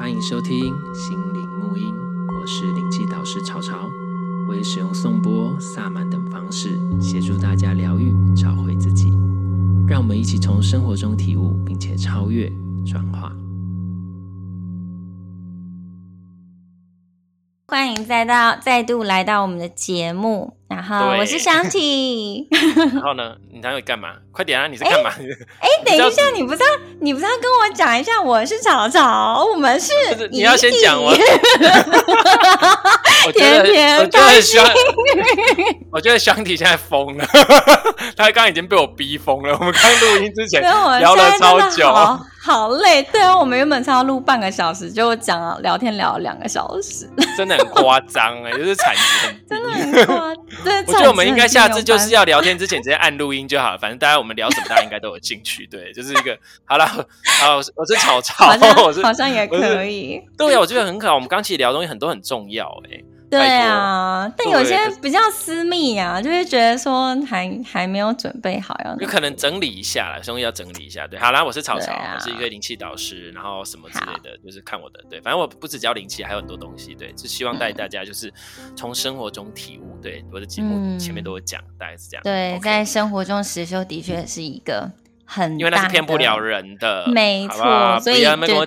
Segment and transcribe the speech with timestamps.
[0.00, 1.94] 欢迎收听心灵沐音，
[2.34, 3.86] 我是灵气导师潮潮，
[4.48, 9.10] 我也使用颂钵、萨满等方式协助大家疗愈、找回自己。
[9.86, 12.50] 让我们一起从生活中体悟，并且超越、
[12.86, 13.30] 转化。
[17.66, 22.46] 欢迎再到再度来到我们的节目，然后我是香缇。
[22.94, 24.10] 然后呢，你还会干嘛？
[24.32, 24.68] 快点啊！
[24.68, 25.10] 你在干嘛？
[25.60, 26.68] 哎， 等一下，你不是要
[27.00, 28.22] 你不是要跟我讲一下？
[28.22, 29.92] 我是草草，我们是。
[30.30, 31.12] 你要先讲 我。
[33.34, 34.64] 天天我觉得香，
[35.92, 37.26] 我觉得香缇现在疯了。
[38.16, 39.52] 他刚刚已经被我逼疯了。
[39.58, 41.92] 我们刚录音之前聊了超久。
[42.42, 50.36] 好累，对啊，我们原本是要录半个小时，就讲了聊天聊了两个小时，真的很夸张哎，就是产值很，真的很夸张。
[50.59, 55.66] 对，我觉得我们应该下次就是要聊天之前直接按录音就好了，反正大家我们聊什么，大家应该都有兴趣。
[55.66, 58.48] 对，就是一个好了，好，我是草草，
[58.84, 60.22] 我是好像也可以。
[60.36, 61.14] 对啊，我觉得很可爱。
[61.14, 63.02] 我们刚其实聊的东西很多很重要哎。
[63.30, 71.06] 对啊，但有些比较私密啊，就会觉得说还还没有准备好要，有可能整理一下啦，兄弟要整理一下。
[71.06, 75.00] 对，好啦，我是草草，我是一个灵气导师，然后什么之类的，就是看我的。
[75.08, 76.94] 对，反正我不只教灵气，还有很多东西。
[76.94, 78.32] 对，就希望带大家就是
[78.76, 79.96] 从生活中体悟。
[80.02, 82.22] 对，我的节目前面都有讲，大概是这样。
[82.24, 84.90] 对，在生活中实修的确是一个
[85.30, 88.00] 很，因为那是骗不了人的，没错。
[88.00, 88.66] 所以对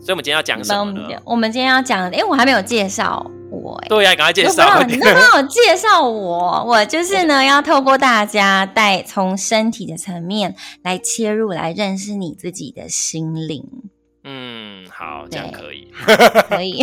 [0.00, 1.08] 所以我们今天要讲什么呢？
[1.24, 3.28] 我们今天要讲，哎，我还没有介绍。
[3.50, 4.82] 我对呀，赶快介绍。
[4.84, 13.64] 你都没有介绍我，我就是呢， 要透过大家带从身体的层面来切入，来认识你自己的心灵。
[14.24, 15.88] 嗯，好，这样可以，
[16.50, 16.82] 可以。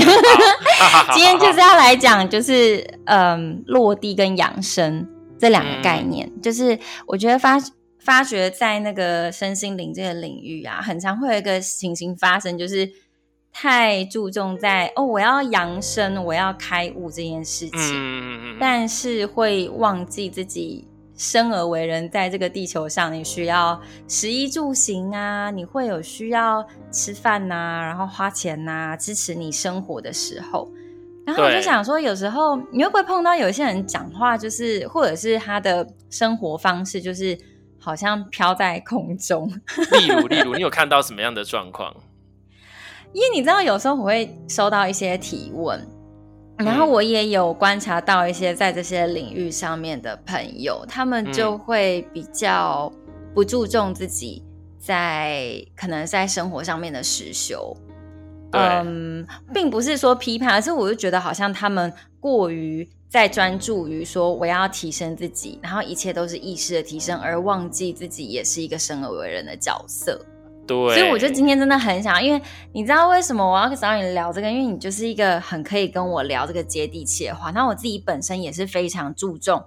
[1.13, 5.07] 今天就是 要来讲，就是嗯，落地跟养生
[5.39, 6.27] 这两个概念。
[6.27, 7.59] 嗯、就是我觉得发
[8.06, 12.89] 发觉在那个身心灵这个领域啊，很常会有一个情形发生，就是。
[13.58, 30.70] 太注重在哦，我要扬升，我要开悟这件事情，嗯、但是会忘记自己生而为人，在这个地球上，你需要食衣住行啊，你会有需要吃饭呐、啊，然后花钱呐、啊，支持你生活的时候。
[31.26, 37.38] 然后我就想说，有时候你会不会碰到有些人讲话，就是或者是他的生活方式，就是
[37.85, 39.47] 好像飘在空中。
[39.93, 41.95] 例如，例如，你有看到什么样的状况？
[43.13, 45.79] 因为你知道，有时候我会收到一些提问，
[46.57, 52.91] 然后我也有观察到一些在这些领域上面的朋友，他们就会比较
[53.35, 54.43] 不注重自己
[54.79, 57.77] 在可能在生活上面的实修。
[58.52, 70.20] 嗯，并不是说批判，而是我就觉得好像他们过于在专注于说我要提升自己，然后一切都是意识的提升，而忘记自己也是一个生而为人的角色。
[70.67, 72.42] 对，所以我就今天真的很想，因为
[72.73, 74.52] 你知道为什么我要找你聊这个？
[74.52, 77.52] 因为你就是一个很可以跟我聊这个接地气的话。
[77.52, 79.64] 那我自己本身也是非常注重，嗯、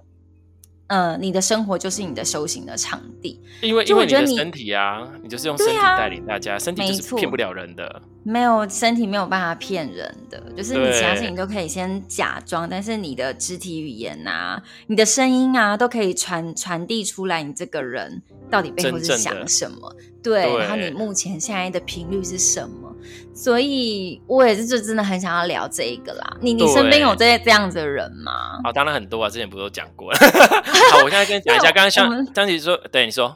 [0.89, 3.39] 呃，你的生活就是你的修行的场地。
[3.61, 8.01] 因为因为你的身体啊，你就是用身体带领大家，啊、身体就是骗不了人的。
[8.23, 19.95] 没有身体没有办法骗人的，就是你其他事情都可以先假装，但是你的肢体语言啊，你的声音啊，都可以传传递出来，你这个人到底背后是想什么？
[20.21, 22.88] 对，对，然后你目前现在的频率是什么？
[23.33, 26.37] 所以我也是就真的很想要聊这一个啦。
[26.41, 28.31] 你你身边有这些这样子的人吗？
[28.63, 30.17] 啊，当然很多啊，之前不是都讲过了。
[30.91, 33.35] 好，我现在跟你讲一下， 刚刚像张琪说，对你说。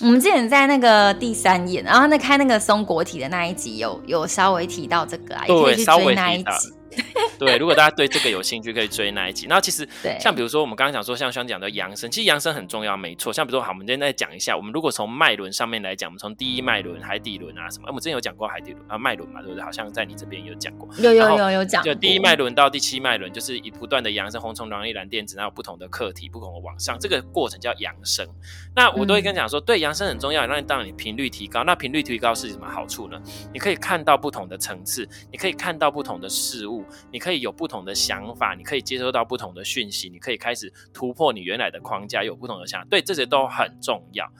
[0.00, 6.72] 我们之前在那个第三眼，然后那开那个松果体的那一集有有稍微提到这个啊，对也可以去追那一集。
[7.38, 9.46] 对，如果大家对这个有兴趣，可以追那一集。
[9.48, 9.88] 那其实，
[10.20, 13.32] 像比如说我们刚刚讲说，像刚讲的扬声，其实扬声很重要，没错。
[13.32, 19.62] 像比如说，好，我们今天再讲一下，我们如果从脉轮上面来讲，我们从第一脉轮、海底轮啊什么，我们之前有讲过海底轮啊脉轮嘛，对不对？
[19.62, 21.82] 好像在你这边有讲过，有有有有讲。
[21.84, 28.26] 就第一脉轮到第七脉轮，就是以不断的扬升，红虫、蓝一蓝电子，然后有不同的课题，不同的往上，这个过程叫扬升。
[28.74, 31.62] 那我都会跟你讲说，对，扬升很重要，让你当你频率提高。
[31.62, 33.20] 那频率提高是什么好处呢？
[33.52, 44.30] 你可以看到不同的层次，你可以看到不同的事物，你可以有不同的想法，你可以接收到不同的讯息，你可以开始突破你原来的框架，有不同的想法，对，这些都很重要。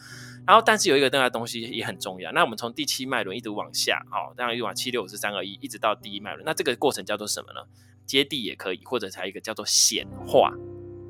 [0.46, 2.32] 然后，但是有一个重要的东西也很重要。
[2.32, 6.42] 那我们从第七脉轮一直往下，好，当然一往七六五四三二一，一直到第一脉轮。
[6.46, 7.60] 那这个过程叫做什么呢？
[8.06, 10.50] 接地也可以，或者还有一个叫做显化。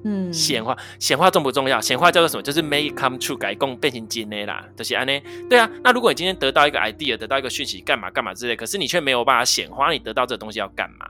[0.05, 1.81] 嗯，显化，显化重不重要？
[1.81, 2.43] 显化叫做什么？
[2.43, 5.13] 就是 make come true，改共变成金的啦，就是安呢。
[5.49, 11.09] 对啊，那如果你今天得到一个 idea，得到一个讯息，干嘛干嘛之类，可是你却没有办法显化，你得到这个东西要干嘛？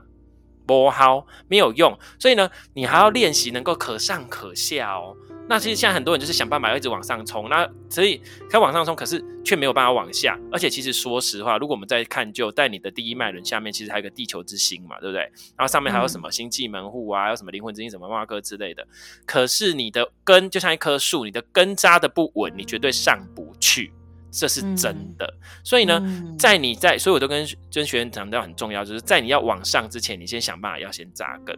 [0.69, 5.17] 不好，没有用，所以呢，你还要练习能够可上可下哦。
[5.47, 8.21] 那其实现在很多人就是想办法一直往上冲，那所以
[8.51, 10.37] 他往上冲，可是却没有办法往下。
[10.51, 15.21] 而且其实说实话，如果我们再看就在你的第一脉轮下面，其实还有个地球之心嘛，对不对？
[15.57, 18.87] 然后上面还有什么星际门户啊，还有什么灵魂之星、什么万科之类的。
[19.25, 23.91] 可是你的根就像一棵树，你的根扎的不稳，你绝对上不去，
[24.31, 25.25] 这是真的。
[25.25, 26.01] 嗯、所以呢，
[26.37, 31.57] 在你在，所以我都跟跟学员强调很重要，就是在你要往上之前，你先想办法要先扎根。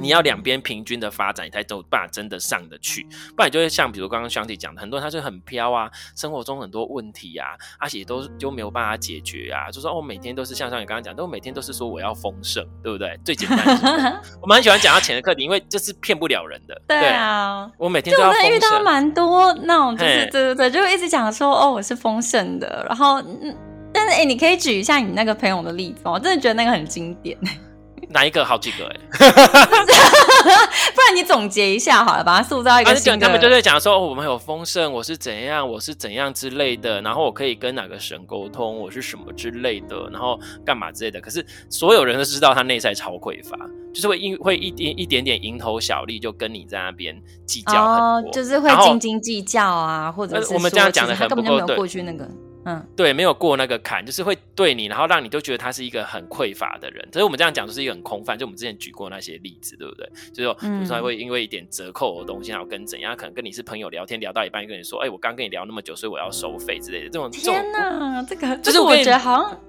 [0.00, 7.48] 你要两边平均的发展，你才有办法真的上得去，不然就会像比如刚刚 Shanti 讲的，很多人他就很飘啊，生活中很多问题啊，
[7.78, 13.18] 而且都就没有办法解决啊，就说我、哦、每天都是像像你刚刚讲，都每天都是说我要丰盛，对不对？
[13.24, 16.80] 最简单的， 我蛮喜欢讲到钱的课题，因为这是骗不了人的。
[16.86, 18.32] 对啊，对我每天都要。
[18.48, 23.54] 遇到蛮多那种就是对对对，就一直讲说哦我是丰盛的，然后嗯，
[23.92, 26.12] 但是哎，你可以举一下你那个朋友的例子吗？
[26.12, 27.36] 我真的觉得那个很经典。
[28.10, 28.44] 哪一个？
[28.44, 28.96] 好几个哎，
[30.94, 32.94] 不然你总结一下好了，把它塑造一个。
[32.94, 41.20] 他们就在讲说，哦，我们有丰盛，我是怎样，我是怎样之类的，然后我可以跟哪个神沟通，我是什么之类的，然后干嘛之类的。
[41.20, 43.58] 可是所有人都知道他内在超匮乏，
[43.92, 52.26] 就是会因会一点一点点蝇头小利就跟你在那边计较很多，哦，就是会斤斤计较啊，或者是我们这样讲的很不够过去那个。
[52.68, 57.08] 嗯，对，没有过那个坎，就是会对你，然后让你都觉得他是一个很匮乏的人。
[57.10, 58.36] 所以我们这样讲，就是一个很空泛。
[58.36, 60.06] 就我们之前举过那些例子，对不对？
[60.34, 67.08] 就是说，有时候会因为一点折扣的东西，然后跟怎样，可能跟你是朋友聊天聊到一半，跟你说，哎，我刚跟你聊那么久，所以我要收费之类的。
[67.08, 69.60] 这种天哪，这个就是我觉得好像。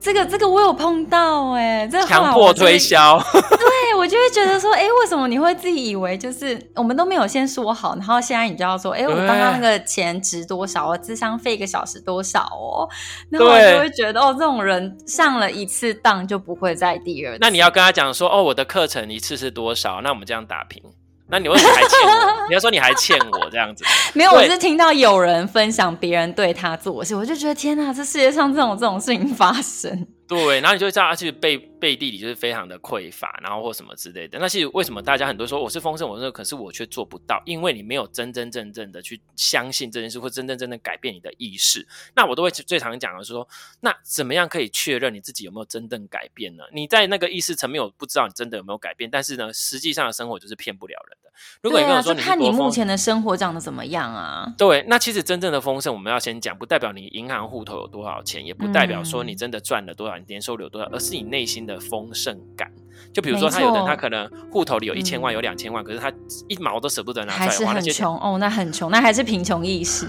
[0.00, 10.88] 这个这个我有碰到哎、欸，这个强迫推销， 对我就会觉得说，哎，为什么你会自己以为就是我们都没有先说好，然后现在你就要说，哎，我刚刚那个钱值多少？
[10.88, 12.88] 我智商费一个小时多少哦？
[13.30, 17.38] 那我就会觉得哦，这种人上了一次当就不会再第二次。
[17.40, 20.00] 那你要跟他讲说，哦，我的课程一次是多少？
[20.00, 20.82] 那我们这样打平。
[21.30, 22.46] 那你为什么还欠我？
[22.48, 23.84] 你要说你还欠我这样子？
[24.14, 30.06] 没有，我是听到有人分享别人对他做的事，我就觉得天哪，这世界上这种这种事情发生。
[30.28, 34.38] 对，然后你就会知道，其实背背地里就是非常的匮乏，然后或什么之类的。
[34.38, 41.88] 那其实为什么大家很多说我是丰盛，我说可是我却做不到，因为你没有真真正正的去相信这件事，或真真正正改变你的意识。
[42.14, 43.48] 那我都会最常讲的是说，
[43.80, 46.64] 那怎么样可以确认你自己有没有真正改变呢？
[46.74, 51.30] 你在那个意识层面，我不知道你真的有没有改变，但是呢，实际上的生活就是骗不了人的。
[51.62, 54.52] 如果你跟我说你，你、啊、看你目前的生活长得怎么样啊？
[54.58, 60.88] 对，那其实真正的丰盛，我们要先讲，不代表你银行户头有多少钱，也不代表说你真的赚了多少，你年收入有多少。
[60.92, 62.70] 而是你内心的丰盛感，
[63.12, 66.12] 就比如说，他有的人他可能户头里有一千万，有两千万，可是他
[66.48, 70.06] 一毛都舍不得拿出来花，还是很穷哦，那很穷，那还是贫穷意识。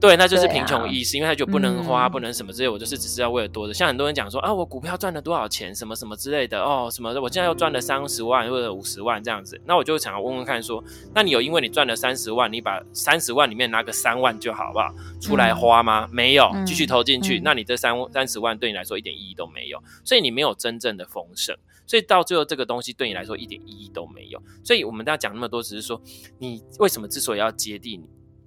[0.00, 3.74] 对，那就是贫穷意识，因为他就不能花，不能什么之类，我就是只是要为了多的。
[3.74, 10.82] 像很多人讲说啊，我股票赚了多少钱，什么什么之类的哦，什么的，我现在又赚了三十万或者五十万这样子，那我就想要问问看说，
[11.14, 14.88] 那你有因为你赚了三十万，你把三十万里面拿个三万就好，好不好？
[15.20, 16.08] 出来花吗？
[16.10, 21.54] 没有，继续投进去，那你这三三十万对你来说一点意义都没有，所以你没有真正的丰盛，
[21.86, 24.42] 所以到最后这个东西对你来说一点意义都没有。
[24.64, 26.00] 所以我们大家讲那么多，只是说
[26.38, 28.00] 你为什么之所以要接地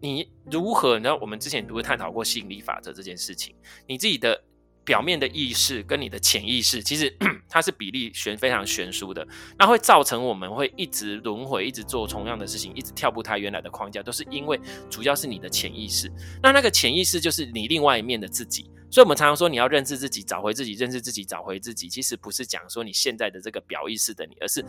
[0.03, 0.29] 你。
[0.51, 0.99] 如何？
[0.99, 3.55] 呢我们之前都会探讨过吸引力法则这件事情。
[3.87, 4.43] 你自己的
[4.83, 7.15] 表面的意识跟你的潜意识，其实
[7.47, 9.25] 它是比例悬非常悬殊的，
[9.57, 14.59] 那会造成我们会一直轮回，一直做同样的事情，一直跳不开原来的框架，都是因为
[14.89, 16.11] 主要是你的潜意识。
[16.41, 18.69] 那那个潜意识就是你另外一面的自己。
[18.91, 21.87] 所以我们常常说，你要认识自己，找回自己，认识自己，找回自己。
[21.87, 24.63] 其实不是讲说你现在的这个表意识的你，而是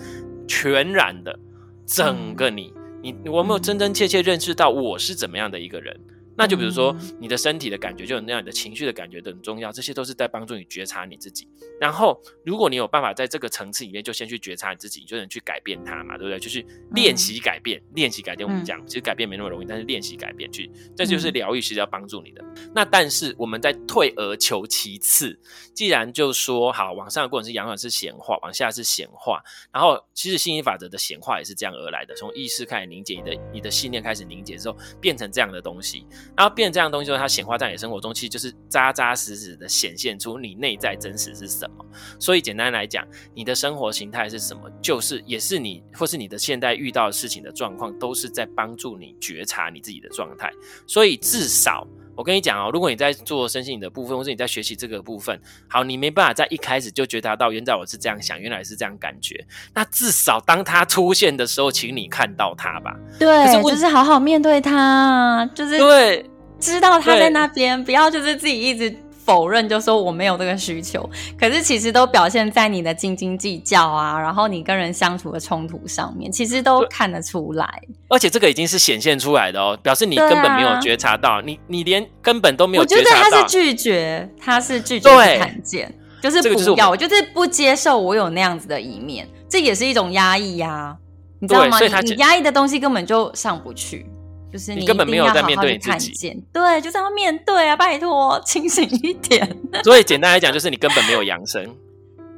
[0.46, 1.36] 全然的
[1.84, 2.72] 整个你。
[3.04, 5.94] 你我没有真真切切认识到我是怎么样的一个人。
[6.36, 11.48] 那就比如说，你的身体的感觉，就很那样，你的情绪的感觉都很重要，这些都是在帮助你觉察你自己。
[11.80, 16.38] 然后，如果你有办法在这个层次里面，就先去觉察你自己，你就能去改变它嘛，对不对？
[16.38, 18.48] 就是练习改变，练习改变。
[18.48, 22.44] 我们讲，其实改变没那么容易，但是练习改变去，这就是疗愈，其实要帮助你的。
[22.74, 25.38] 那但是我们在退而求其次，
[25.72, 29.42] 既然就说好，往上的过程是阳转是显化，往下是显化。
[29.72, 36.06] 然后，其实吸引法则的显化也是这样而来的，从意识开始凝结，你的你的信念开始凝结之后，变成这样的东西。
[36.36, 41.84] 然后变这样东西之后，它显化在你生活中，其实就是扎扎实实的显现出你内在真实是什么。
[42.18, 50.52] 所以简单来讲，你的生活形态是什么，就是也是你或是你的现在遇到的事情的状况，都是在帮助你觉察你自己的状态。
[50.86, 59.44] 所以至少我跟你讲哦，如果你在做身心灵的部分，或是你在学习这个部分，好，你没办法在一开始就觉察到，原来我是这样想，原来是这样感觉。
[59.74, 62.94] 那至少当它出现的时候，请你看到它吧。
[63.18, 66.30] 对，是就是好好面对它，就是对。
[66.60, 71.08] 知道他在那边，不要就是自己一直否认，就说我没有这个需求。
[71.38, 77.66] 可是其实都表现在你的斤斤计较啊，然后你跟人相处的冲突上面，其实都看得出来。
[78.08, 83.10] 而且这个已经是显现出来的哦，表示你根本没有觉察到，啊、你你连根本都没有觉察到。
[83.10, 90.96] 我觉得他是拒绝，他是拒绝看见，就是不要，这个、就是我就是不接受我有那样子的一面，这也是一种压抑呀、啊，
[91.40, 91.78] 你知道吗？
[91.80, 94.06] 你你压抑的东西根本就上不去。
[94.54, 96.12] 就是你，你根本没有在面对你自己，
[96.52, 97.74] 对，就是要面对啊！
[97.74, 99.44] 拜托，清醒一点。
[99.82, 101.74] 所以简单来讲，就是你根本没有扬升，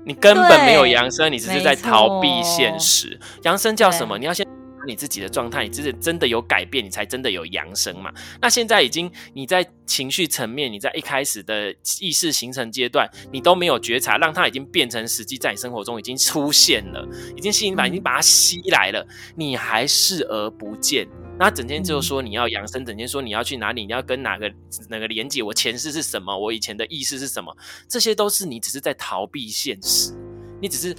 [0.06, 3.20] 你根本没有扬升，你只是在逃避现实。
[3.42, 4.16] 扬升叫什么？
[4.16, 4.46] 你要先。
[4.88, 8.08] 你自己的状态，你真的真的有改变，你才真的有扬升嘛？
[8.40, 17.04] 那现在已经你在情绪层面，你在一开始的意识形成阶段，你都没有觉察，让它已经变成实际在你生活中已经出现了，
[17.36, 19.04] 已经吸引把已经把它吸来了，
[19.34, 21.08] 你还视而不见。
[21.38, 24.50] 那整天就说你要养生，整天说你要去哪里，你要跟哪个
[24.88, 25.42] 哪个连接？
[25.42, 26.36] 我前世是什么？
[26.36, 27.54] 我以前的意识是什么？
[27.88, 30.12] 这些都是你只是在逃避现实，
[30.60, 30.96] 你只是。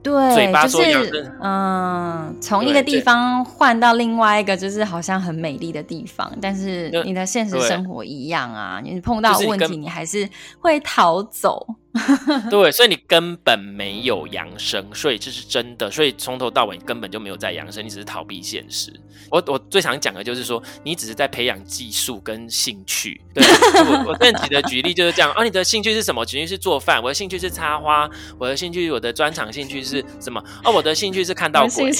[0.00, 10.28] 对，嘴巴就是嗯，从一个地方换到另外一个，就是好像很美丽的地方，但是你的现实生活一样啊，你碰到问题，你还是
[10.60, 11.66] 会逃走。
[12.50, 15.90] 对，所以你根本没有扬升，所以这是真的。
[15.90, 18.92] 所以从头到尾你根本就没有在扬升，你只是逃避现实。
[19.30, 23.20] 我我最常讲的就是说，你只是在培养技术跟兴趣。
[23.34, 23.44] 对，
[23.84, 25.30] 我我跟你的举例就是这样。
[25.32, 26.24] 啊，你的兴趣是什么？
[26.24, 27.02] 举例是做饭。
[27.02, 28.08] 我的兴趣是插花。
[28.38, 30.42] 我的兴趣，我的专长兴趣是什么？
[30.64, 31.90] 哦，我的兴趣是看到鬼。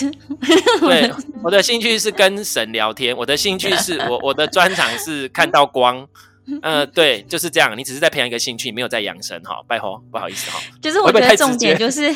[0.80, 1.12] 对，
[1.42, 3.16] 我的兴趣是跟神聊天。
[3.16, 6.06] 我的兴趣是我我的专长是看到光。
[6.62, 7.76] 呃，对，就是这样。
[7.76, 9.62] 你只是在培养一个兴趣，没有在养生哈。
[9.68, 10.60] 拜托，不好意思哈。
[10.80, 12.12] 就是我觉得重点就是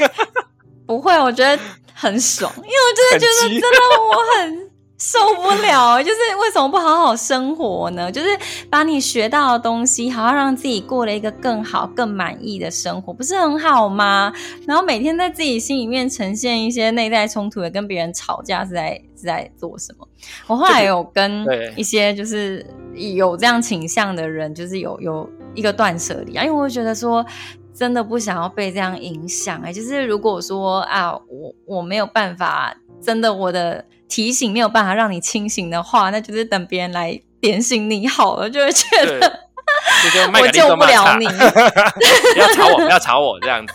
[0.87, 1.63] 不会，我觉得
[1.95, 4.72] 很爽，因为我真的觉得真的我很。
[5.05, 8.11] 受不了，就是为什么不好好生活呢？
[8.13, 8.29] 就是
[8.71, 14.33] 把你学到的东西，好好让自己过了一个更好、更满意的生活，不是很好吗？
[14.65, 20.07] 然后每天在自己心里面呈现一些内在冲突，也跟别人吵架，是在是在做什么？
[20.47, 21.45] 我后来有跟
[21.75, 27.27] 一些就是有这样倾向的人，就是有有一个断舍离啊，因为我觉得说
[27.75, 33.85] 真的不想要被这样影响哎、欸，就是如果说啊，我我没有办法，真的我的。
[34.13, 39.41] 提醒没有办法让你清醒的话，那就是等别人来点醒你好了，就会觉得
[40.39, 41.27] 我救不了你。
[42.35, 43.73] 不要吵我，不要吵我这样子。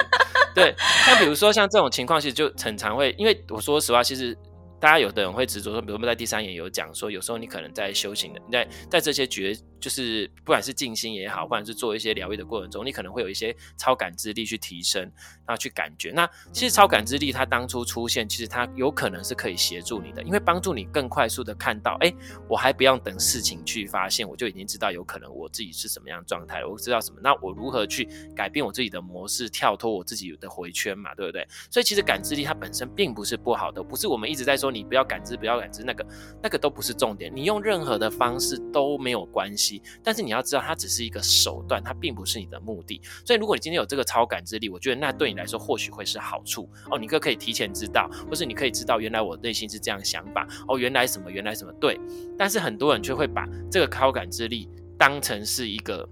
[0.53, 0.75] 对，
[1.08, 4.38] 像比如说像这种情况，其实就很常会，因为我说实话，其实。
[4.79, 15.01] 大家有的人会执着说，比如我们在第三眼有讲说，有时候你可能在修行的，在在这些觉，就是不管是静心也好，或者是做一些疗愈的过程中，你可能会有一些超感知力去提升，
[15.48, 16.12] 然后去感觉。
[16.12, 22.13] 那其实超感知力它当初出现，其实它有可能是可以协助你的，因为帮助你更快速的看到，哎，
[22.48, 31.48] 我还不用等事情去发现，我就已经知道有可能我自己是什么样状态，我知道什么，那我如何去改变我自己的模式，跳脱我自己的回圈嘛，对不对？
[31.72, 34.66] 所以其实感知力它本身并不是不好的，不是我们一直在说。
[34.71, 36.05] 你不要感知，不要感知，那个
[36.41, 37.31] 那个都不是重点。
[37.33, 43.01] 你用任何的方式都没有关系，但是你要知道，它只是一个手段，它并不是你的目的。
[43.25, 46.97] 所以，如果你今天有这个超感知力，我觉得那对你来说或许会是好处哦。
[46.97, 50.77] 你可可以提前知道，或是你可以知道，原来我内心是这样想法哦。
[50.77, 51.31] 原来什么？
[51.31, 51.71] 原来什么？
[51.79, 52.00] 对。
[52.38, 56.07] 但是很多人却会把这个超感知力当成是一个，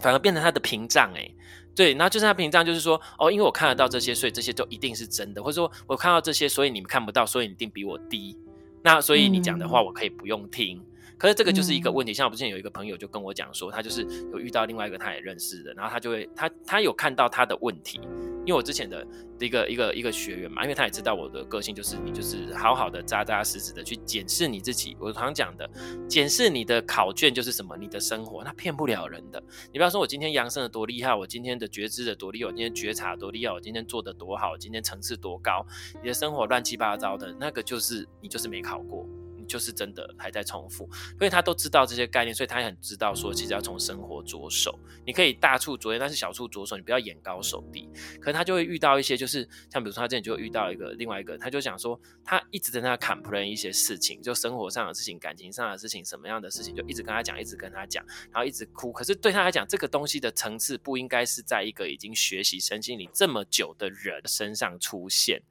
[0.00, 1.34] 反而变成他的屏障诶。
[1.74, 8.36] 对，然后就是他屏障，就是说，哦，因为我看得到这些，所以这些就一定是真的，或者说我看到这些，所以你们看不到，所以你一定比我低。
[8.82, 10.78] 那所以你讲的话，我可以不用听。
[10.78, 14.02] 嗯可是这个就是一个问题，像我之前有一个朋友就跟我讲说，他就是
[14.32, 18.00] 有遇到另外一个他也认识的，然后他就会他他有看到他的问题，
[18.44, 19.06] 因为我之前的
[19.40, 24.96] 一个一个一个学员嘛，因为他也知道我的个性就是你就是好好的扎扎实实的去检视你自己。
[25.00, 25.68] 我常讲的，
[26.08, 27.76] 检视你的考卷就是什么？
[27.76, 29.42] 你的生活，那骗不了人的。
[29.72, 35.64] 你不要说我今天扬升的多厉害，我今天的觉知的多厉害，我今天觉察多厉害，我今天做的多好，我今天层次多高，
[36.02, 39.06] 你的生活乱七八糟的，那个就是你就是没考过。
[39.46, 44.78] 就是真的还在重复，因为他都知道这些概念，所以他也很知道说，其实要从生活着手。
[45.06, 47.88] 你可以大处着眼，但是小处着手，你不要眼高手低。
[48.20, 58.92] 可能他就会遇到一些，就是像比如说他之前就遇到一个另外一个，他就想说，他一直在那 complain 一些事情，就生活上的事情、感情上的事情、什么样的事情，就一直跟他讲，一直跟他讲，然后一直哭。
[58.92, 65.42] 可是对他来讲，这个东西的层次不应该是在一个已经学习身心灵这么久的人身上出现。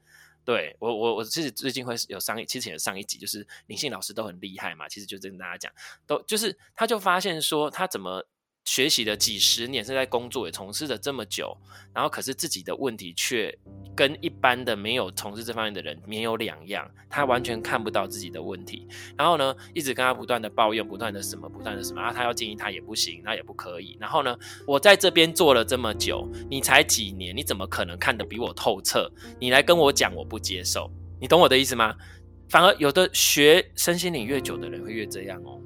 [0.45, 5.71] 对我，我我其实最近会有上一，其实有上一集，就是灵性老师都很厉害嘛，其实就跟大家讲，
[6.05, 8.25] 都就是他就发现说，他怎么
[8.65, 11.55] 学习了几十年，是在工作也从事了这么久，
[11.93, 13.55] 然后可是自己的问题却
[13.95, 29.11] 跟一般的没有从事这方面的人没有两样，他完全看不到自己的问题，然后呢，一直跟他不断的抱怨，不断的什么，不断的什么，啊，他要建议他也不行，那也不可以，然后呢，我在这边做了这么久，你才几年，你怎么可能看得比我透彻？
[29.39, 30.89] 你来跟我讲，我不接受，
[31.19, 31.95] 你懂我的意思吗？
[32.49, 35.59] 反而有的学身心灵越久的人会越这样哦。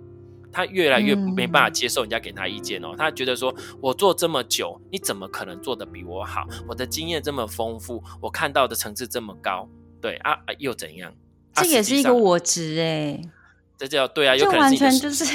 [0.58, 6.48] 他越来越没办法接受人家给他意见哦，嗯、他觉得说，我做这么久，你怎么可能做得比我好？
[6.68, 9.70] 我的经验这么丰富，我看到的层次这么高，
[10.02, 11.14] 对啊，啊，又怎样？
[11.54, 13.22] 这也是一个我值哎，
[13.78, 15.26] 这叫对啊，有可能完全就是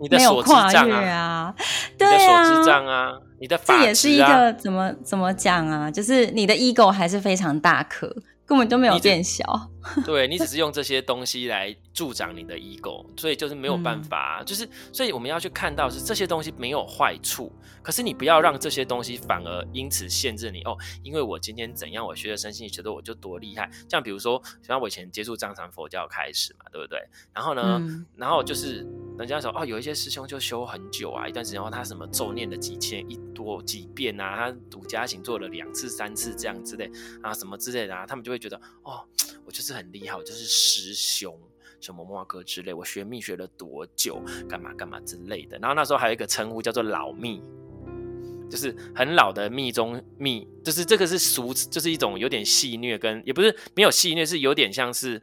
[0.00, 1.54] 你的 所知障啊，啊
[1.96, 5.88] 对啊，你的所知障啊，你的这也是一个怎么怎么讲啊？
[5.88, 8.12] 就是你的 ego 还是非常大颗。
[8.44, 9.44] 根本就没有变小，
[9.76, 17.52] 你 对你只是用这些东西来助长你的 ego，所以就是没有办法，嗯、就是所以我们要去看到是这些东西没有坏处，
[17.82, 26.98] 可是你不要让这些东西反而因此限制你哦，因为我今天怎样，我学了身心灵，觉得我就多厉害，像比如说像我以前接触藏传佛教开始嘛，对不对？
[27.34, 28.86] 然后呢，嗯、然后就是
[29.18, 36.90] 人家说哦，有一些师兄就修很久啊，一段时间后他什么咒念了几千一多几遍啊，他独家行做了两次三次这样之类
[37.22, 38.38] 啊，什么之类的啊，他们就会。
[38.38, 39.04] 觉得哦，
[39.44, 41.38] 我就是很厉害，就是师兄，
[41.80, 45.56] 什么莫哥之类，我学密学了多久，干嘛干嘛之类的。
[45.58, 47.40] 然后那时候还有一个称呼叫做老密，
[48.50, 55.22] 就是很老的密中密，就是这个是俗，就是一种有点戏谑，跟也不是没有戏谑，是有点像是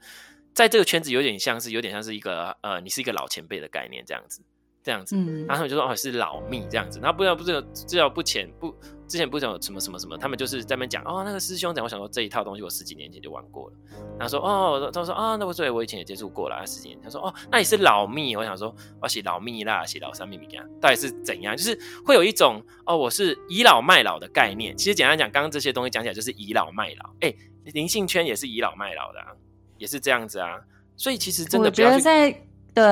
[0.53, 4.41] 在这个圈子有点像是有点像是一个呃，你是一个老前辈的概念这样子。
[4.85, 5.15] 这样子，
[5.47, 8.71] 然后他们就说哦是老密这样子，然后不知道不知道知道不前不
[9.07, 13.75] 之前不知道什么什么什么，他们就是在那边讲哦那个师兄讲，我想说这一套东西我十几年前就玩过了，
[14.19, 21.57] 然后说哦他说啊、哦、那不对，我以前也接触过了十几年，他说哦那你是老密，我想说我写老密啦，写老三密密啊，到底是怎样？
[21.57, 21.75] 就是
[22.05, 27.33] 会有一种哦我是倚老卖老的概念，其实简单讲，刚刚这些东西讲起来就是倚老卖老，哎
[27.73, 29.33] 灵性圈也是倚老卖老的，啊，
[29.79, 30.61] 也是这样子啊，
[30.95, 32.45] 所以其实真的不要去。
[32.75, 32.83] 对，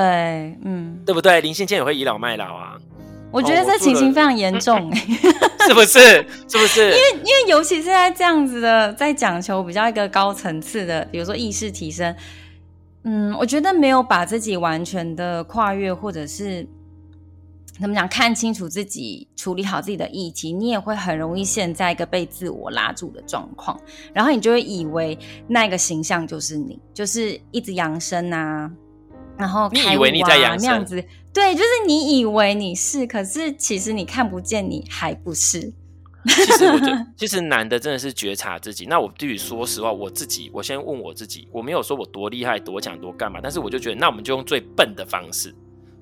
[0.64, 1.42] 嗯，对不对？
[1.42, 2.78] 灵性圈也会倚老卖老啊。
[3.32, 5.00] 我觉得这情形非常严重，欸，
[5.68, 6.00] 是不是？
[6.48, 6.86] 是不是？
[6.86, 12.16] 因为因为尤其是在这样子的，在讲求比较一个高层次的，比如说意识提升，
[13.04, 16.66] 嗯，我觉得没有把自己完全的跨越，或者是
[17.82, 23.78] 怎么讲，看清楚自己，处理好自己的议题，你也会很容易陷在一个被自我拉住的状况，
[24.14, 25.18] 然后你就会以为
[25.48, 28.72] 那个形象就是你，就是一直扬升啊。
[29.38, 35.74] 然后、啊、你以为你在养那样子，对，就是你以为你是，可是其实你看不见，你还不是。
[36.26, 38.86] 其实我觉得， 其实男的真的是觉察自己。
[38.86, 45.54] 那我必须说实话，我自己，我先问我自己，我没有说我多厉害、多强、多干嘛，但是我就觉得，那我们就用最笨的方式，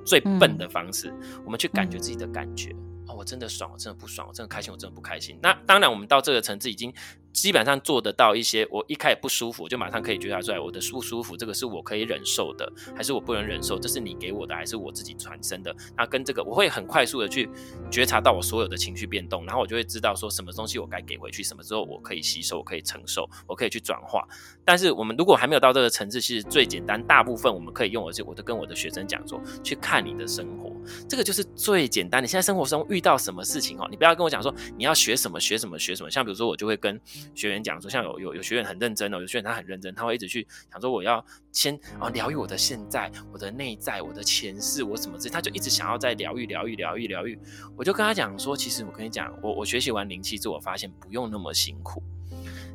[0.05, 2.69] 最笨的方式，嗯、我们去感觉自己的感觉。
[2.71, 5.39] 嗯、哦，我真的爽，我真的不爽，我真的开心，我真的不开心。
[5.41, 6.93] 那当然，我们到这个层次已经。
[7.41, 13.79] 基本上做得到一些，我一开始不舒服，就马上可以觉察出来我的舒不舒服，这个是我可以忍受的，还是我不能忍受？
[13.79, 15.75] 这是你给我的，还是我自己产生的？
[15.97, 17.49] 那跟这个，我会很快速的去
[17.89, 24.23] 觉察到我所有的情绪变动，然后我就会知道说什么东西我该给回去，什么之后我可以吸收，我可以承受，我可以去转化。
[24.63, 30.71] 但是我们如果还没有到这个层次，其实最简单，大部分我们可以用的是，我都跟我的学生讲说，去看你的生活，
[31.09, 32.21] 这个就是最简单。
[32.21, 37.01] 你现在生活中遇到什么事情哦，你不要跟我讲说你要学什么学什么学什么，像比如说我就会跟
[37.33, 47.37] 学员讲说，像有有有学员很认真哦，有学员他很认真，他会一直去想说我要先啊疗愈我的现在，我的内在，我的前世，我什么之类，他就一直想要在疗愈疗愈疗愈疗愈。
[47.77, 52.03] 我就跟他讲说，其实我跟你讲，我我学习完灵气之后，我发现不用那么辛苦，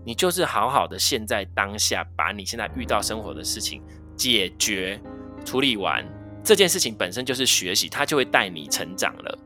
[0.05, 3.83] 你就是好好的现在当下，把你现在遇到生活的事情
[4.16, 5.01] 解决
[5.45, 6.05] 处理完，
[6.42, 9.38] 这件事情本身就是学习，它就会带你成长了。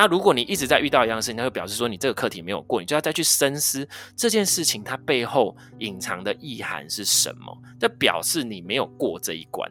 [0.00, 3.84] 那如果你一直在遇到一样的事情，那就表示说你这个课题没有过，你就要再去深思
[4.14, 7.58] 这件事情它背后隐藏的意涵是什么。
[7.80, 9.68] 这表示你没有过这一关，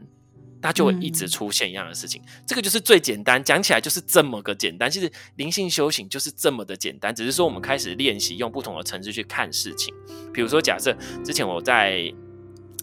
[0.61, 2.21] 它就会一直出现一样的事情。
[2.45, 4.91] 这个就是最简单，讲起来就是这么个简单。
[4.91, 9.95] 其实灵性修行就是这么的简单，只是说我们开始练习用不同的层次去看事情。
[10.33, 12.13] 比如说，假设之前我在。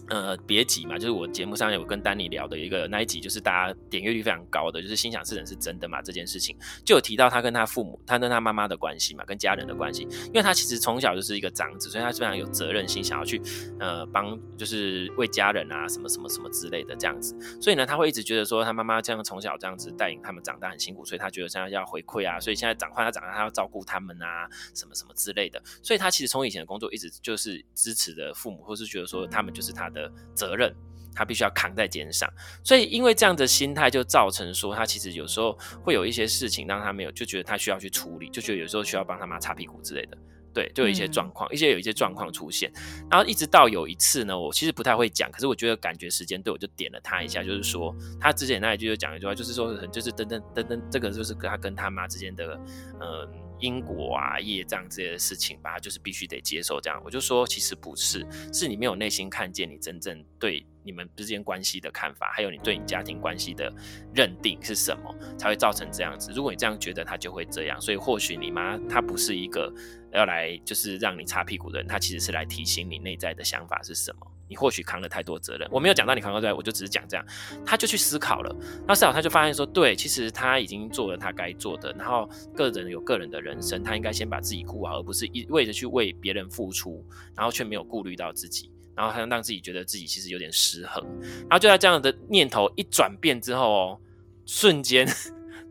[0.07, 13.41] 呃，别急嘛，就是我节目上有跟丹尼聊的一个那一集，就是大家点阅率非常高的，就是心想事成是真的嘛这件事情，就有提到他跟他父母，他跟他妈妈的关系嘛，跟家人的关系，因为他其实从小就是一个长子，所以他非常有责任心，想要去
[13.79, 30.71] 呃帮，就是为家人啊什么什么什么之类的这样子，所以呢，他会一直觉得说他妈妈这样从小这样子带领他们长大很辛苦，所以他觉得现在要回馈啊，所以现在长快他长大，他要照顾他们啊，什么什么之类的，所以他其实从以前的工作一直就是支持着父母，或是觉得说他们就是他的责任。
[31.17, 32.29] 他必须要扛在肩上。
[32.61, 40.17] 所以因为这样的心态，就造成说他其实有时候会有一些事情让他没有，就觉得他需要去处理，就觉得有时候需要帮他妈擦屁股之类的。
[40.53, 42.69] 对，就有一些状况，嗯、一些有一些状况出现，
[43.09, 52.59] 然后一直到有一次呢，我其实不太会讲，可是我觉得感觉时间对，我就点了他一下，就是说他之前那一句就讲一句话，就是说就是等等等等，这个就是他跟他妈之间的
[52.99, 53.25] 呃
[53.59, 57.01] 因果啊业障这些事情吧，就是必须得接受这样。
[57.03, 63.73] 我就说其实不是，是你没有内心看见你真正对你们之间关系的看法，还有你对你家庭关系的
[64.13, 66.31] 认定是什么，才会造成这样子。
[66.31, 67.79] 如果你这样觉得，他就会这样。
[67.79, 69.73] 所以或许你妈她不是一个。
[70.13, 74.25] 要来就是让你擦屁股的人，他其实是来提醒你内在的想法是什么。
[74.47, 77.25] 你或许扛了太多责任，我没有讲到你扛了太多，我就只是讲这样。
[77.65, 78.55] 他就去思考了，
[78.87, 87.03] 那思考他就发现说，对，其实他已经做了他该做的，然后个人有个人的人生，他应该先把自己顾好，而不是一味的去为别人付出，
[87.35, 91.03] 然后却没有顾虑到自己，然后还让自己觉得自己其实有点失衡。
[91.41, 93.99] 然后就在这样的念头一转变之后哦，
[94.45, 95.07] 瞬间。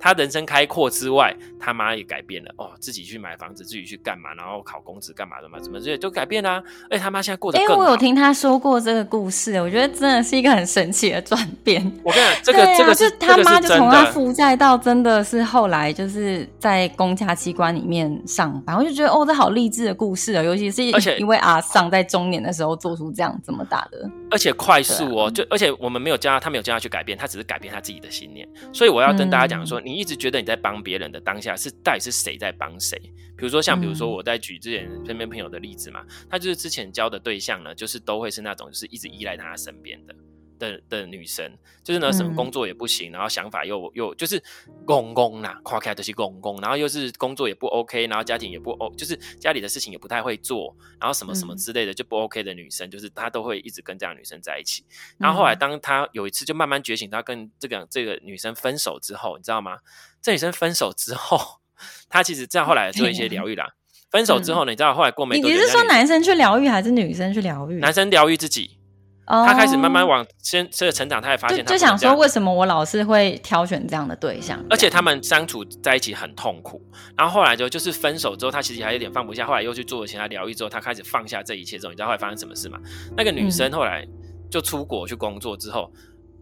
[0.04, 6.62] 他人生开阔之外，他妈也改变了哦，自己去买房子，自己去干嘛，然后考公职干嘛的嘛，怎么这些都改变啦、啊。
[6.90, 7.72] 而且他妈现在过得更好。
[7.72, 11.80] 因为我有听他说过这个故事，我觉得真的是一个很神奇的转变。
[12.04, 20.84] 我跟你讲，这个、啊、这个是他妈就从他负债到真的是后来就是在公家机关里面上班，我就觉得哦，这好励志的故事哦，尤其是
[21.18, 28.46] 因为阿桑在中年的时候做出这样这么大的，而且快速哦，啊、就而且我们没有教他，他没有教他去改变，他只是改变他自己的信念。
[28.70, 32.98] 所以我要跟大家讲说，嗯、你一直觉得你在帮别人的当下，是到底是谁在帮谁？
[33.36, 40.14] 比如说像比如说我在举之前身边朋友的例子嘛，他就是之前交的对象呢，就是都会是那种就是一直依赖他身边的。
[40.58, 44.42] 的的女生，就是呢，什么工作也不行，嗯、然后想法又又就是
[44.84, 54.84] 公公啦，夸开都是公公，然后又是工作也不 OK，然后家庭也不 O，就是家里的事情也不太会做，然后什么什么之类的就不 OK 的女生，嗯、就是她都会一直跟这样的女生在一起。
[55.18, 59.78] 然后后来，当她有一次就慢慢觉醒，她跟这个这个女生分手之后，你知道吗？
[60.22, 61.60] 这女生分手之后，
[62.08, 63.66] 她其实在后来做一些疗愈啦。
[63.66, 63.76] 嗯、
[64.10, 67.80] 分手之后呢，你知道后来过没多久，你是说男生去疗愈还是女生去疗愈？
[67.80, 68.78] 男生疗愈自己。
[69.26, 74.62] 他开始慢慢往先这个成长，他也发现他就想说，为什么我老是会挑选这样的对象？
[74.68, 76.82] 而且他们相处在一起很痛苦。
[77.16, 79.46] 然后后来就就是分手之后，他其实还有点放不下。
[79.46, 82.78] 后来又去做了其他疗愈之后，他开始放下这一切之后，你知道后来发生什么事吗？
[83.16, 84.06] 那个女生后来
[84.50, 85.90] 就出国去工作之后，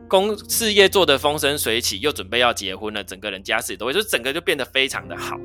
[0.08, 5.36] 工事业做得风生水起，又准备要结婚了，整个人家事都会，就整个就变得非常的好。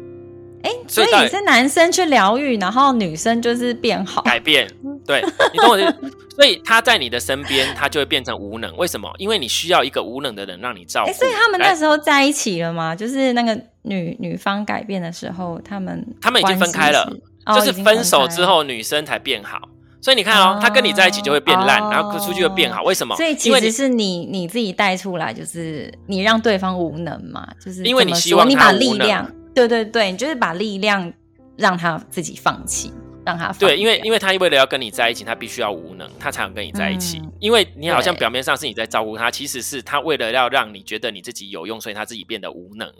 [0.63, 4.67] 哎，所以你是男生去疗愈，然后女生就是变好改变，
[5.06, 5.96] 对，你懂我的。
[6.36, 8.76] 所以他在你的身边，他就会变成无能。
[8.78, 9.12] 为什么？
[9.17, 11.12] 因为你需要一个无能的人让你照顾。
[11.12, 12.96] 所以他们那时候在一起了吗？
[12.96, 17.12] 就是那个女女方改变的时候，他们他们已经分开了，
[17.56, 19.60] 就是分手之后女生才变好。
[20.00, 22.84] 所以你看哦，他跟你在一起就会变烂，然后出去就变好。
[22.84, 23.15] 为什么？
[23.15, 29.28] 所以其实是你你自己带出来，就是你让对方无能嘛，就是因为你希望你把力量。
[29.58, 31.12] 对对对，你就是把力量
[31.58, 32.91] 让他自己放弃，
[33.26, 33.58] 让他放。
[33.58, 37.17] 对，因为因为他为了要跟你在一起，他必须要无能，他才能跟你在一起。
[37.17, 42.93] 嗯、因为你好像表面上是你在照顾他，其实是他为了要让你觉得你自己有用，所以他自己变得无能。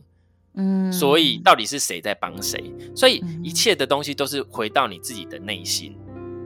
[0.56, 2.74] 嗯，所以到底是谁在帮谁？
[2.96, 5.96] 所以一切的东西都是回到你自己的内心。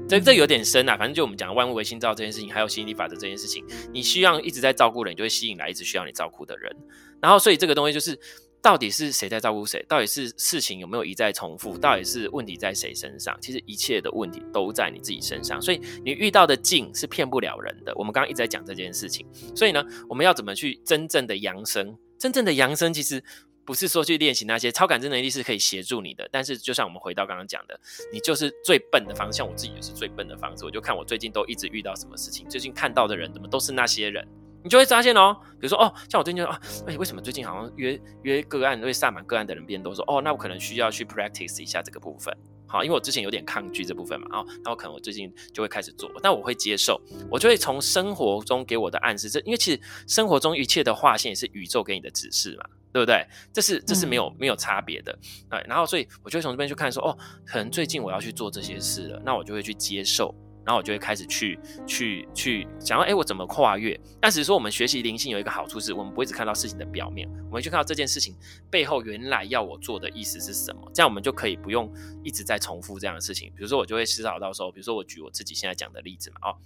[0.10, 6.76] 这、嗯、这有点深啊，反正就我们讲万物唯心造这件事情，还有吸引力法则这件事情，你需要一直在照顾人，你就会吸引来一直需要你照顾的人。
[7.21, 8.19] 然后，所以这个东西就是。
[8.62, 9.84] 到底是谁在照顾谁？
[9.89, 11.78] 到底是事情有没有一再重复？
[11.78, 13.36] 到底是问题在谁身上？
[13.41, 15.60] 其实一切的问题都在你自己身上。
[15.60, 17.91] 所以你遇到的境是骗不了人的。
[17.95, 19.26] 我们刚刚一直在讲这件事情。
[19.56, 21.97] 所以呢，我们要怎么去真正的扬升？
[22.19, 23.24] 真正的扬升其实
[23.65, 26.30] 不是说去练习那些超感知能力是可以协助你的。
[26.32, 27.80] 但是就像我们回到刚刚讲的，
[28.13, 29.47] 你就是最笨的方向。
[29.47, 30.65] 我自己就是最笨的方式。
[30.65, 34.28] 我就看我最近都一直遇到什么事情，最近看到的人怎么都是那些人。
[34.63, 39.93] 你就会发现哦，比如说哦，像我最近就啊，哎，为什么最近好像约约个案，会萨满个案的人变多？
[39.95, 42.36] 说哦，那我可能需要去 practice 一下这个部分，
[42.67, 53.26] 好，因为我之前有点抗拒这部分嘛，哦，那我可能我最近就会开始做，但我会接受，我就会从生活中给我的暗示，这因为其实生活中一切的划线也是宇宙给你的指示嘛，对不对？
[53.52, 55.17] 这是这是没有没有差别的，
[55.50, 60.34] 哎，然后所以我就会从这边去看说，哦，可能最近我要去做这些事了，那我就会去接受。
[60.65, 64.00] 然后我就会开始去去去想要，哎，我怎么跨越？
[64.19, 68.36] 但是说我们学习灵性有一个好处是，我们不会只看到事情的表面，我们去看到这件事情
[68.69, 71.91] 背后原来要我做的意思是什么，这样我们就可以不用
[72.24, 73.52] 一直在重复这样的事情。
[73.56, 76.58] 比如说，我就会思考到说，比如说我举我自己现在讲的例子嘛，哦，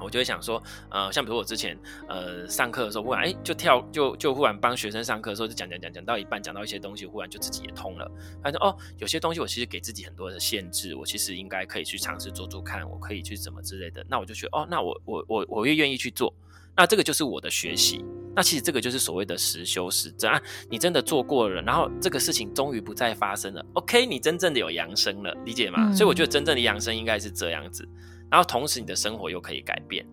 [0.00, 8.10] 我就会想说，呃，像比如我之前呃上课的时候，忽然哎就跳就就忽然帮学生上课的时候，就讲讲讲讲到一半，讲到一些东西，忽然就自己也通了，
[8.42, 14.04] 发现哦，有些东西我其实给自己很多的限制，我其实应该可以去尝试做做看，我可以去怎么之类的。
[14.08, 16.34] 那我就觉得哦，那我我我我越愿意去做，
[16.76, 18.04] 那这个就是我的学习。
[18.36, 23.64] 那其实这个就是所谓的实修实证啊，你真的做过了，然后这个事情终于不再发生了。
[23.74, 25.88] OK，你真正的有扬升了，理解吗？
[25.88, 27.88] 嗯、所以我觉得真正的扬升应该是这样子，
[28.34, 30.04] 然后同时你的生活又可以改变。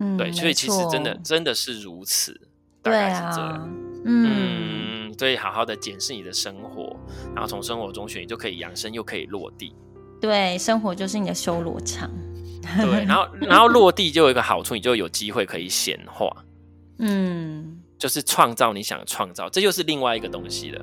[0.00, 2.32] 嗯，对，所以其实真的真的是如此，
[2.80, 3.50] 大概是这样。
[3.50, 3.68] 啊、
[4.06, 6.96] 嗯，所以好好的检视你的生活，
[7.34, 9.74] 然后从生活中选，你就可以扬升，又可以落地。
[10.22, 12.10] 对，生活就是你的修罗场。
[12.78, 16.34] 对，然后 然后落地就有一个好处，你就有机会可以显化。
[17.00, 20.82] 嗯，就是创造你想创造，这就是另外一个东西了。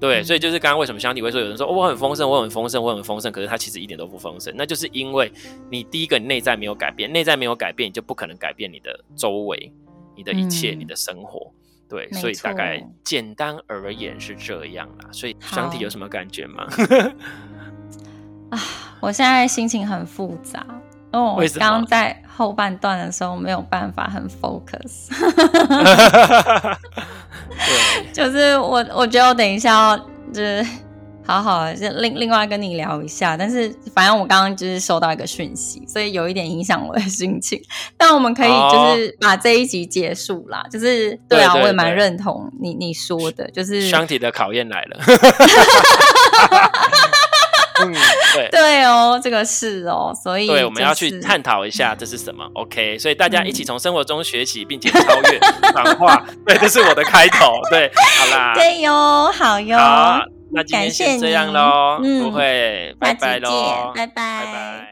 [0.00, 5.30] 嗯，对，所以就是刚刚为什么箱体会说有人说、哦、我很丰盛，我很丰盛，我很丰盛，可是他其实一点都不丰盛，那就是因为
[5.70, 9.72] 你第一个你内在没有改变，内在没有改变，你就不可能改变你的周围、
[10.16, 11.52] 你的一切、嗯、你的生活。
[11.88, 15.08] 对，所以大概简单而言是这样啦。
[15.10, 16.66] 所以箱体有什么感觉吗？
[18.50, 18.58] 啊，
[19.00, 20.64] 我现在心情很复杂。
[21.12, 25.10] 哦，我刚刚在后半段的时候没有办法很 focus，
[27.50, 29.98] 对，就是我我觉得我等一下要
[30.32, 30.64] 就是
[31.26, 37.60] 好好就另另外跟你聊一下，但是反正我刚刚就是收到一个讯息，所以有一点影响我的心情。
[37.96, 44.98] 但我们可以就是把这一集结束啦，就是对啊，对对对，我也蛮认同你你说的，就是箱体的考验来了。
[48.50, 52.44] 对哦，这个是哦，所以对，我们要去探讨一下这是什么。
[52.54, 55.38] OK，所以大家一起从生活中学习，并且 超越
[55.72, 56.24] 转化。
[56.46, 57.60] 对，这是我的开头。
[57.70, 59.78] 对，好啦，对哟，好哟。
[59.78, 60.20] 好，
[60.52, 62.00] 那今天先这样喽。
[62.02, 64.86] 嗯，不会，拜拜喽，拜拜，拜拜。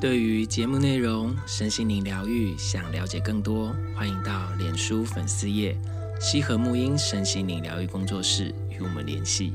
[0.00, 5.74] 对于节目内容、身心灵疗愈，想了解更多，欢迎到脸书粉丝页
[6.20, 9.54] “西和沐音身心灵疗愈工作室”与我们联系。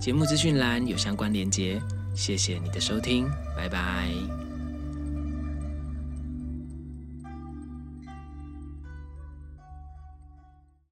[0.00, 1.80] 节目资讯栏有相关连接。
[2.14, 4.43] 谢谢你的收听，拜拜。